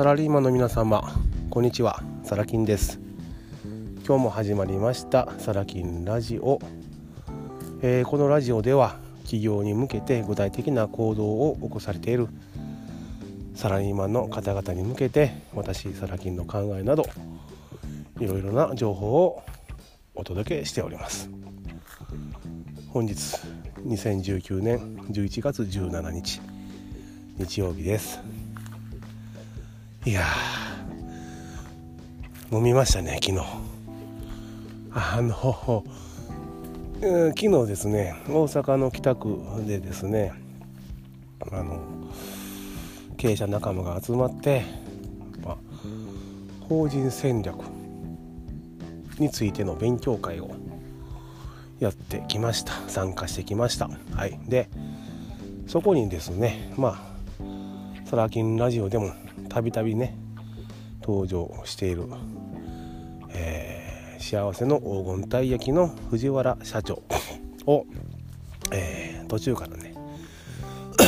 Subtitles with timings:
[0.00, 1.12] サラリーマンの皆様
[1.50, 2.02] こんにちは。
[2.24, 2.98] サラキンです。
[4.06, 5.28] 今日も始まりました。
[5.36, 6.58] サラキンラジオ、
[7.82, 12.28] えー、このラジオでは企業に向けて具体的な行動を起こされている
[13.54, 17.04] サラリーマンの方々に向けて私サラキンの考えなど
[18.20, 19.42] いろいろな情報を
[20.14, 21.28] お届けしております。
[22.88, 23.36] 本日
[23.86, 26.40] 2019年11月17日
[27.36, 28.39] 日曜日です。
[30.06, 30.24] いや
[32.50, 33.44] 飲みましたね昨日。
[34.92, 35.84] あの、
[37.36, 40.32] 昨日ですね大阪の北区でですね
[41.52, 41.80] あの
[43.18, 44.62] 経営者仲間が集まって、
[45.44, 45.58] ま、
[46.66, 47.56] 法人戦略
[49.18, 50.50] についての勉強会を
[51.78, 52.72] やってきました。
[52.88, 53.90] 参加してきました。
[54.14, 54.40] はい。
[54.48, 54.70] で
[55.66, 57.10] そこにですねまあ
[58.06, 59.12] サラ金ラジオでも
[59.50, 60.16] たびたびね
[61.02, 62.04] 登場している、
[63.30, 67.02] えー、幸せの黄金たい焼きの藤原社長
[67.66, 67.84] を、
[68.70, 69.94] えー、途中からね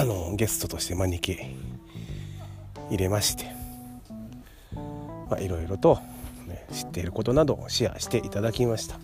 [0.00, 1.38] あのゲストとして招き
[2.90, 3.46] 入れまして
[5.40, 5.98] いろいろと、
[6.46, 9.00] ね、知っていることなどシェアしていただきました。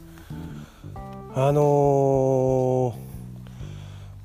[1.35, 1.63] あの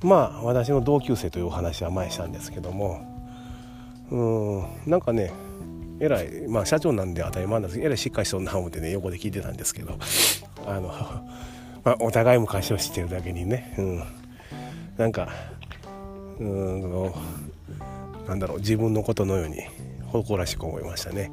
[0.01, 3.16] ー、まあ私の同級生というお話は前したんですけども
[4.11, 4.65] うん。
[4.85, 5.31] なんかね
[5.99, 9.97] えらいまあ社長なんで当たり前なんですけどえらいしっかりしとんな思ってね横で聞いてたんですけど
[10.65, 10.89] あの、
[11.83, 14.03] まあ、お互い昔を知ってるだけにね、うん、
[14.97, 15.29] なんか
[16.39, 17.11] うん
[18.27, 19.61] なんだろう自分のことのように
[20.05, 21.31] 誇らしく思いましたね。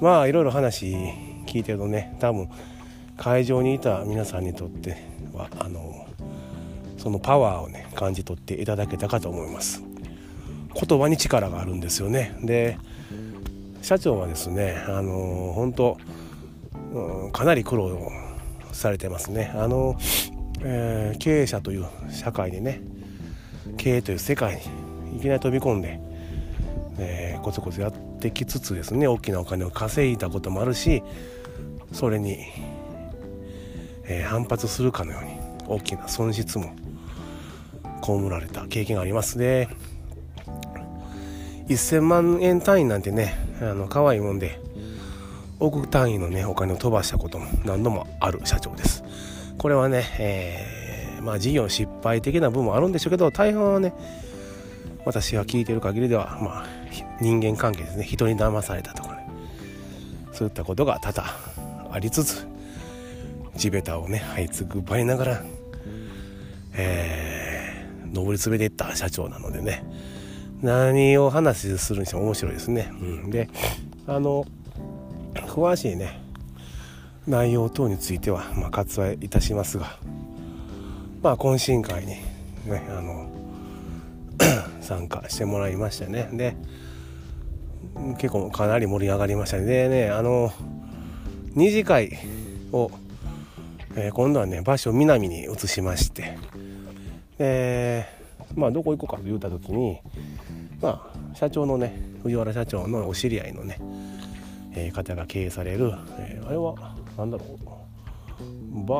[0.00, 0.94] まあいろいろ話
[1.46, 2.48] 聞いてるとね多分
[3.16, 4.96] 会場にいた皆さんにとって
[5.32, 6.06] はあの
[6.98, 9.91] そのパワーをね感じ取っていただけたかと思います。
[10.74, 12.78] 言葉に力があるんですよねで
[13.82, 15.98] 社長はですねあの本当、
[16.92, 18.10] うん、かなり苦労
[18.72, 19.98] されてますねあの、
[20.60, 22.80] えー、経営者という社会にね
[23.76, 24.62] 経営という世界
[25.10, 26.00] にいきなり飛び込んで、
[26.98, 31.02] えー、コツコツやってきつつですね大きなお金を稼いだこともあるし
[31.92, 32.38] それに、
[34.04, 35.32] えー、反発するかのように
[35.66, 36.74] 大きな損失も
[38.04, 39.68] 被られた経験がありますね。
[41.68, 44.60] 1000万円単位なんてねあの可愛いもんで
[45.60, 49.04] 億単位のねお金を飛ばしたことも何度もある社長です。
[49.58, 53.92] これはね、えー、まあ事業失敗的な部分もあるんでしょうけど大半はね
[55.04, 56.66] 私が聞いてる限りではまあ
[57.20, 59.28] 人間関係ですね人に騙されたとかね
[60.32, 62.46] そういったことが多々ありつつ
[63.56, 65.42] 地べたをね這いつくばりながら
[66.74, 69.84] えー、上り詰めていった社長なのでね
[70.62, 72.90] 何を話するにしても面白いですね。
[72.92, 73.48] うん、で
[74.06, 74.46] あの
[75.34, 76.22] 詳しいね
[77.26, 79.98] 内容等については、まあ、割愛いたしますが、
[81.22, 82.22] まあ、懇親会に、ね、
[82.90, 83.28] あの
[84.80, 86.28] 参加してもらいましたね。
[86.32, 86.56] で
[88.18, 89.66] 結構かなり盛り上がりましたね。
[89.66, 90.52] でねあの
[91.54, 92.18] 二次会
[92.72, 92.90] を、
[93.96, 96.38] えー、今度はね場所を南に移しまして。
[97.38, 98.21] で
[98.54, 99.98] まあどこ行こうかと言うた時に
[100.80, 103.78] まあ社長のね藤原社長のお知り合いのね、
[104.74, 106.74] えー、方が経営される、えー、あれは
[107.16, 108.94] 何だろうバ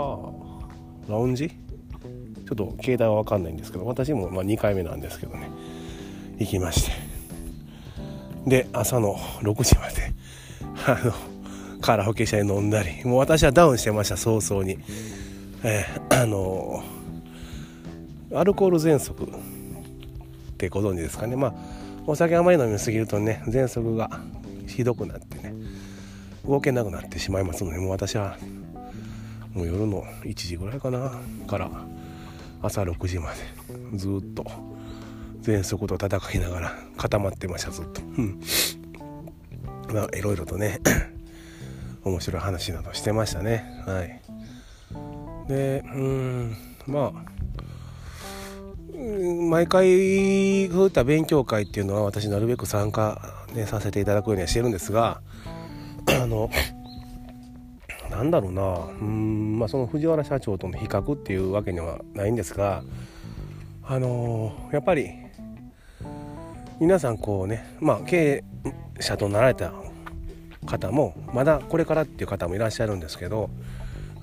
[1.08, 1.48] ーラウンジ？
[1.48, 5.48] ちょっと携帯は分かんないんですけど私もまあ2回目なんですけどね
[6.38, 6.92] 行きまして。
[8.46, 10.12] で朝の6時まで
[10.86, 11.12] あの
[11.80, 14.78] カラオケ車で飲んだりもう私はダウンしてました早々に。
[15.64, 16.82] えー、あの
[18.34, 19.26] アルコール喘息っ
[20.56, 21.36] てご存知ですかね。
[21.36, 21.54] まあ
[22.06, 24.10] お酒あまり飲みすぎるとね喘息が
[24.66, 25.54] ひどくなってね
[26.44, 28.36] 動けなくなってしまいますのでもう私は
[29.54, 31.70] もう夜の1時ぐらいかなから
[32.62, 34.44] 朝6時までずっと
[35.42, 38.00] 喘息と戦いながら固まってましたずっと。
[39.92, 40.80] まあいろいろとね
[42.02, 43.64] 面白い話などしてましたね。
[43.86, 44.20] はい。
[45.48, 46.56] でうん。
[46.86, 47.41] まあ
[49.52, 55.20] 毎回そういった勉強会っていうのは私なるべく参加、ね、させていただくようにはしてるんですが
[56.06, 56.48] あの
[58.10, 58.62] なんだろうな。
[58.98, 62.82] うんまあその藤原社長との比較っていうわけにはないんですが
[63.84, 65.10] あのやっぱり
[66.80, 68.42] 皆さんこうねまあ経
[68.96, 69.74] 営者となられた
[70.64, 73.50] 方もまだこれからっていう方もいらっしゃるんですけど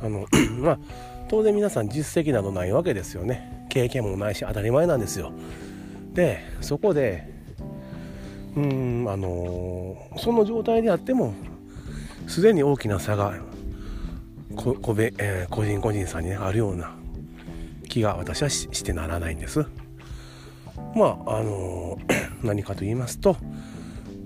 [0.02, 0.26] あの
[0.60, 0.80] まあ
[1.28, 3.59] 当然皆さん実績などないわけですよね。
[3.70, 5.32] 経験もないし当たり前なんですよ
[6.14, 7.30] でそこで
[8.56, 11.34] うんあのその状態であっても
[12.28, 13.36] すでに大きな差が
[14.56, 16.92] こ個べ、えー、個人個人差に、ね、あるような
[17.88, 19.66] 気が私はしてならないんです。
[20.96, 21.98] まああの
[22.44, 23.36] 何かと言いますと、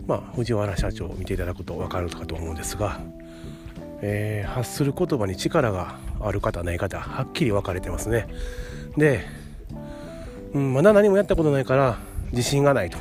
[0.07, 2.99] まあ、藤原社長を見ていただくと分かるかと思うんですが、
[4.01, 8.27] えー、発する言葉に力がある方ない方はっきり分かれてますね。
[8.97, 9.25] で、
[10.53, 11.97] うん、まだ何もやったことないから
[12.31, 12.97] 自信がないと。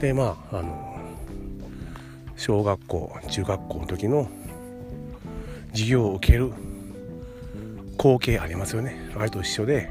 [0.00, 0.88] でまああの
[2.36, 4.28] 小学校中学校の時の
[5.72, 6.52] 授業を受ける
[7.98, 9.90] 光景ありますよねあれと一緒で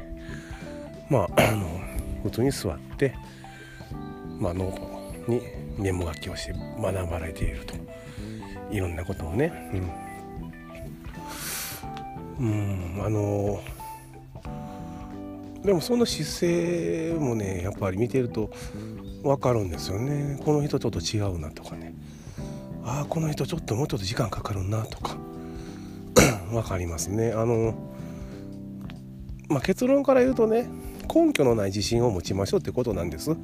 [1.10, 1.68] まああの
[2.22, 3.14] 普通に座って、
[4.40, 5.42] まあ、ノートに
[5.76, 7.74] メモ書きをして学ばれていると
[8.70, 9.90] いろんなことをねうん、
[12.38, 13.60] うん、あの
[15.64, 18.50] でもその姿勢もねやっぱり見てると
[19.22, 20.40] 分かるんですよね。
[20.44, 21.94] この人ちょっと違うなとかね。
[22.84, 25.16] ああこの人ちょっともうちょっと時間かかるなとか。
[26.50, 27.32] 分かりますね。
[27.32, 27.74] あの
[29.48, 30.68] まあ、結論から言うとね
[31.12, 33.36] 根拠のない自信を持ちましょうってことなんです。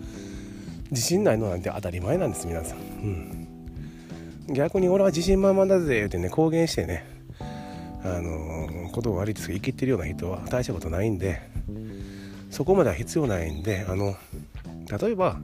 [0.91, 7.14] 自信ないのなんて当たり前なんです皆さん、うん、逆に俺は自信満々だぜ言うてね公言してね
[8.05, 11.41] あのー、言葉悪いですけど生きてるような人は大したことないんで
[12.51, 14.15] そこまでは必要ないんであの
[15.01, 15.39] 例えば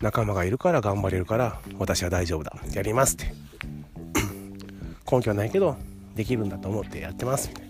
[0.00, 3.32] 仲間がいるから頑張れるから私は大丈夫だやりますって。
[5.10, 5.76] 根拠はないけど
[6.14, 7.68] できるんだと思ってやってますみたいな。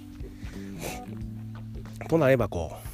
[2.09, 2.89] となればこう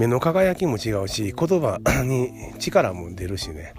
[0.00, 3.74] 目の輝きも違うし言葉に力も出るしね、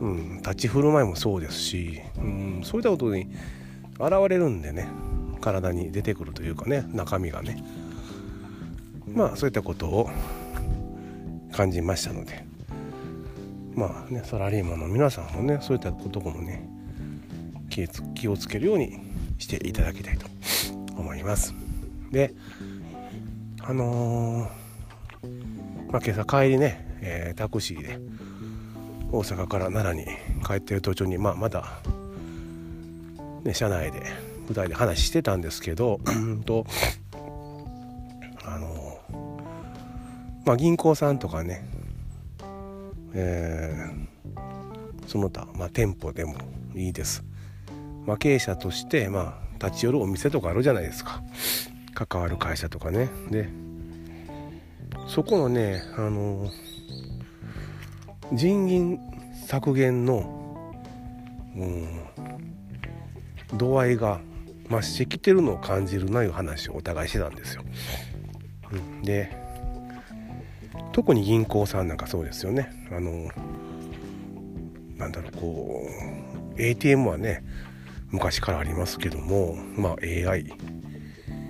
[0.00, 3.28] うん、立ち振る舞いもそうですし、うん、そういったことに
[3.98, 4.88] 現れるんでね
[5.40, 7.62] 体に出てくるというかね中身がね。
[9.06, 10.10] まあそういったことを
[11.52, 12.44] 感じましたので。
[13.74, 16.68] まあねサラリーマンの皆さんもねそういったこともね
[17.68, 18.98] 気をつけるように
[19.38, 20.26] していただきたいと
[20.96, 21.54] 思います。
[22.10, 22.34] で
[23.60, 27.98] あのー、まあ、今朝帰りね、えー、タクシーで
[29.12, 30.06] 大阪から奈良に
[30.44, 31.80] 帰ってる途中に、まあ、まだ、
[33.44, 34.00] ね、車内で
[34.46, 36.00] 舞台で話してたんですけど
[36.44, 36.66] と
[38.44, 39.00] あの、
[40.44, 41.64] まあ、銀行さんとかね
[43.14, 46.34] えー、その他、まあ、店舗でも
[46.74, 47.24] いいです。
[48.06, 51.22] まあ、経営者として、まあ、立ち寄るお店とかあるじゃないですか
[51.94, 53.50] 関わる会社とかねで
[55.06, 56.48] そこのねあの
[58.32, 58.98] 人員
[59.46, 60.72] 削減の、
[61.54, 62.17] うん、
[63.54, 64.20] 度合いが
[64.70, 67.62] 増してきてるのを感じるないう話をお互いしてたんですよ。
[69.02, 69.34] で
[70.92, 73.30] 特に銀行さんなんかそうですよねあの
[74.96, 75.88] なんだろうこ
[76.56, 77.44] う ATM はね
[78.10, 80.44] 昔からありますけども、まあ、AI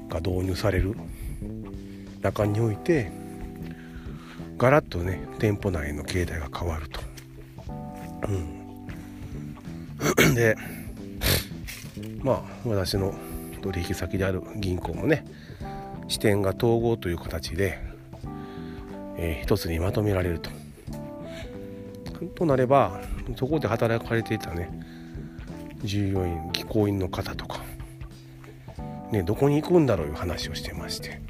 [0.09, 0.95] が導入される
[2.21, 3.11] 中において
[4.57, 7.01] ガラッとね店舗内の形態が変わると。
[8.29, 8.85] うん、
[10.35, 10.57] で
[12.23, 13.15] まあ私の
[13.63, 15.25] 取引先である銀行もね
[16.09, 17.89] 支店が統合という形で
[19.19, 20.51] えー、一つにまとめられると。
[22.35, 23.01] となれば
[23.37, 24.71] そこで働かれていたね
[25.85, 27.61] 従業員技工員の方とか、
[29.13, 31.21] ね、どこに行くんだろういう話をしてまして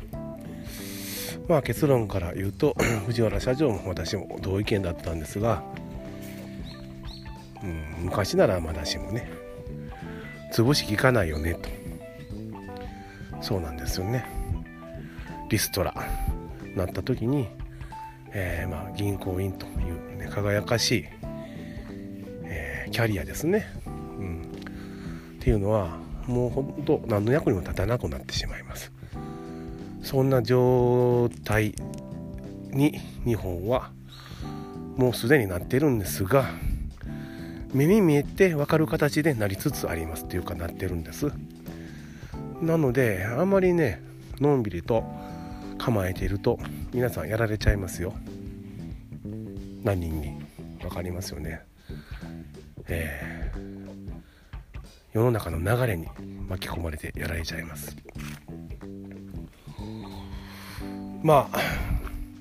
[1.46, 2.74] まあ結論から言うと
[3.06, 5.62] 藤原社長も私も同意見だったんですが、
[7.62, 9.30] うん、昔ならまだしもね
[10.62, 11.68] 潰し効かないよねと。
[13.40, 14.24] そうなんですよね。
[15.50, 15.94] リストラ。
[16.76, 17.48] なった時に
[18.32, 21.04] えー、まあ、銀行員という、ね、輝かしい、
[22.44, 23.90] えー、キャリアですね、う
[24.22, 24.42] ん、
[25.40, 28.92] っていうのはもうほんと何の役にも立たなくなってしまいます。
[30.02, 31.74] そんな状態
[32.70, 33.90] に日本は
[34.96, 36.46] もうすでになってるんですが
[37.72, 41.32] 目に見えて分かる形でなりつつありますっていうかなってるんです。
[42.60, 44.02] なのであんまりね
[44.40, 45.04] のんびりと
[45.78, 46.58] 構えていると
[46.92, 48.14] 皆さんやられちゃいますよ。
[49.84, 50.38] 何人に？
[50.80, 51.60] 分かりますよね。
[52.88, 54.78] えー、
[55.12, 56.06] 世の中の流れに
[56.48, 57.96] 巻き込まれてやられちゃいます。
[61.22, 61.60] まあ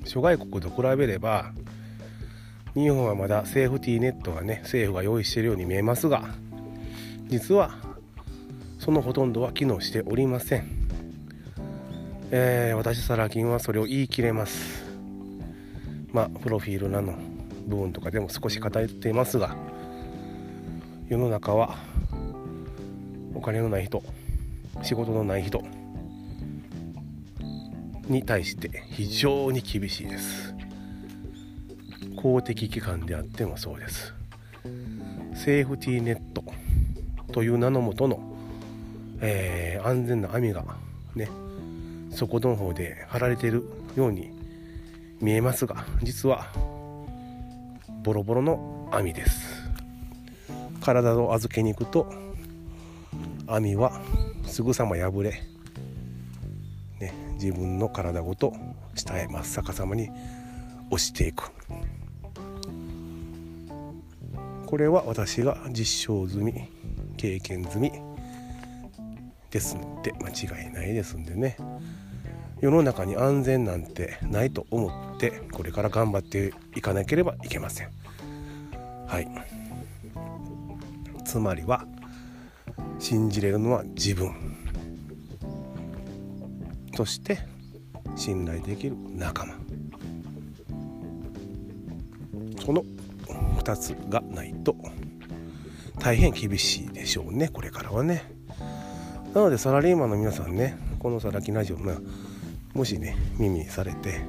[0.06, 1.52] 諸外国と比べれば
[2.78, 6.26] 日本はまだセーフティーネットがね政府が用意しているように見えますが
[7.26, 7.72] 実は
[8.78, 10.68] そのほとんどは機能しておりません。
[12.30, 14.86] えー、私サラ金はそれを言い切れます。
[16.14, 17.16] まあプロフィール欄の
[17.66, 19.56] 部分とかでも少し語っていますが
[21.10, 21.78] 世の中は
[23.34, 24.04] お金のない人
[24.84, 25.64] 仕事のない人
[28.08, 30.57] に対して非常に厳しいです。
[32.28, 34.14] 公的機関であってもそうです。
[35.34, 36.44] セーフティーネット
[37.32, 38.20] という名のもとの、
[39.22, 40.66] えー、安全な網が
[41.16, 41.30] ね
[42.12, 43.64] 底の方で張られている
[43.96, 44.30] ように
[45.22, 46.48] 見えますが実は
[48.04, 49.70] ボロボロの網です。
[50.82, 52.12] 体を預けに行くと
[53.48, 54.02] 網は
[54.46, 55.42] すぐさま破れ、
[57.00, 58.54] ね、自分の体ごと
[58.96, 60.10] 下へ真っ逆さまに
[60.90, 61.52] 落ちていく。
[64.68, 66.54] これは私が実証済み
[67.16, 67.92] 経験済み
[69.50, 71.56] ですので間違いないですんでね。
[72.60, 77.92] 世の中に安全なんてないと思ってこれから頑張っていかなければいけません。
[79.08, 79.28] はい。
[81.24, 81.86] つまりは
[83.00, 84.36] 信じれるのは自分。
[86.98, 87.40] そして
[88.18, 89.54] 信頼できる仲間。
[92.66, 92.84] その
[93.68, 94.76] 2つがないと。
[96.00, 98.24] 大変厳しいでしょうねこれからはね。
[99.34, 102.00] なのでサラリーマンの皆さんねこのサラキラジオの
[102.74, 104.22] もしね耳にされて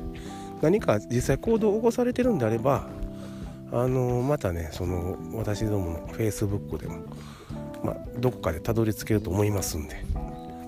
[0.61, 2.89] 何か実際行動を起こされてるんであれば
[3.73, 6.99] あのまたねその私どもの Facebook でも、
[7.83, 10.05] まあ、どこかでたどり着けると思いますんで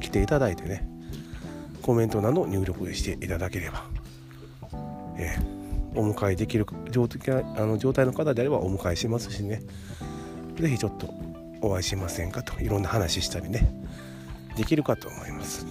[0.01, 0.89] 来ていただいてね
[1.83, 3.85] コメントなど入力していただければ、
[5.19, 5.60] えー、
[5.95, 9.63] お迎えできる状態あの状態の方であればお迎えしますしね。
[10.57, 11.13] 是非ちょっと
[11.63, 12.61] お会いしませんかと。
[12.61, 13.73] いろんな話したりね。
[14.57, 15.67] できるかと思います。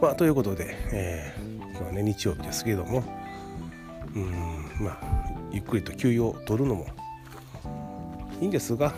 [0.00, 3.02] まあ、ということで、えー、今日はね日曜日ですけども。
[4.14, 6.86] うんまあゆっくりと休養を取るのも。
[8.40, 8.92] いいんですが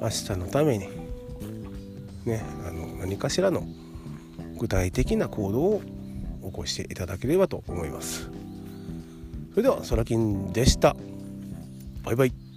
[0.00, 0.88] 明日のために。
[2.24, 3.64] ねあの何かしらの
[4.58, 5.82] 具体的な行動を
[6.50, 8.28] 起こしていただければと思います。
[9.50, 10.96] それではソラキンでした。
[12.04, 12.49] バイバイ。